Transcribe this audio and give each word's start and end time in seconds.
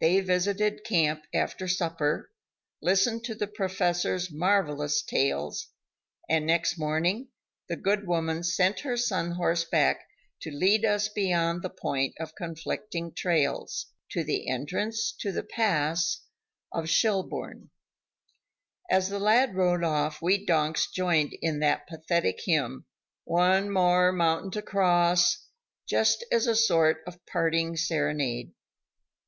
They 0.00 0.20
visited 0.20 0.84
camp 0.84 1.24
after 1.34 1.66
supper, 1.66 2.30
listened 2.80 3.24
to 3.24 3.34
the 3.34 3.48
Professor's 3.48 4.30
marvelous 4.30 5.02
tales, 5.02 5.66
and 6.28 6.46
next 6.46 6.78
morning 6.78 7.30
the 7.68 7.74
good 7.74 8.06
woman 8.06 8.44
sent 8.44 8.78
her 8.86 8.96
son 8.96 9.32
horseback 9.32 10.06
to 10.42 10.52
lead 10.52 10.84
us 10.84 11.08
beyond 11.08 11.62
the 11.62 11.68
point 11.68 12.14
of 12.20 12.36
conflicting 12.36 13.12
trails, 13.12 13.86
to 14.10 14.22
the 14.22 14.46
entrance 14.48 15.10
to 15.18 15.32
the 15.32 15.42
pass 15.42 16.20
to 16.72 16.86
Schelbourne. 16.86 17.70
As 18.88 19.08
the 19.08 19.18
lad 19.18 19.56
rode 19.56 19.82
off 19.82 20.22
we 20.22 20.46
donks 20.46 20.88
joined 20.92 21.32
in 21.42 21.58
that 21.58 21.88
pathetic 21.88 22.40
hymn: 22.44 22.84
"One 23.24 23.68
more 23.68 24.12
mountain 24.12 24.52
to 24.52 24.62
cross," 24.62 25.44
just 25.88 26.24
as 26.30 26.46
a 26.46 26.54
sort 26.54 27.02
of 27.04 27.26
parting 27.26 27.76
serenade. 27.76 28.52